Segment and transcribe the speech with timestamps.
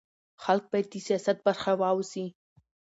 [0.43, 2.25] خلک باید د سیاست برخه واوسي